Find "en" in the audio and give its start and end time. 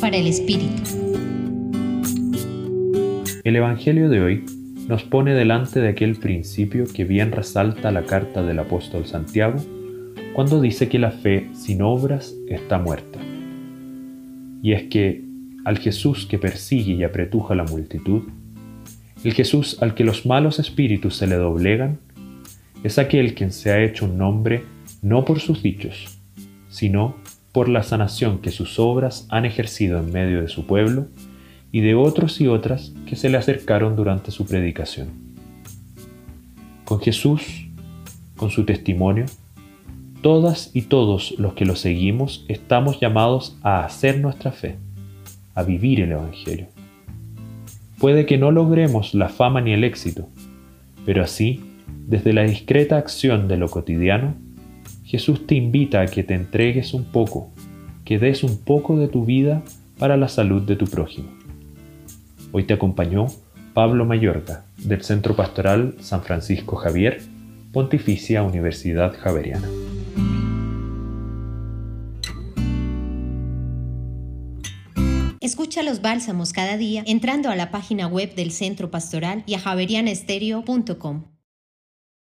30.00-30.10